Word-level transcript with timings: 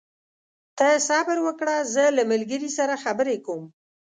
ته 0.77 0.87
صبر 1.07 1.37
وکړه، 1.43 1.75
زه 1.93 2.03
له 2.17 2.23
ملګري 2.31 2.69
سره 2.77 2.95
خبرې 3.03 3.37
کوم. 3.45 3.61